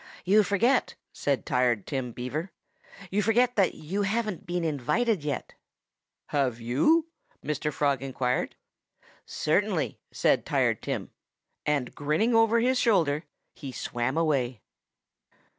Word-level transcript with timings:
"You 0.25 0.41
forget" 0.41 0.95
said 1.13 1.45
Tired 1.45 1.85
Tim 1.85 2.11
Beaver 2.11 2.51
"you 3.11 3.21
forget 3.21 3.55
that 3.55 3.75
you 3.75 4.01
haven't 4.01 4.47
been 4.47 4.63
invited 4.63 5.23
yet." 5.23 5.53
"Have 6.29 6.59
you?" 6.59 7.05
Mr. 7.45 7.71
Frog 7.71 8.01
inquired. 8.01 8.55
"Certainly!" 9.27 9.99
said 10.11 10.43
Tired 10.43 10.81
Tim. 10.81 11.11
And 11.67 11.93
grinning 11.93 12.33
over 12.33 12.59
his 12.59 12.79
shoulder, 12.79 13.25
he 13.53 13.71
swam 13.71 14.17
away. 14.17 14.61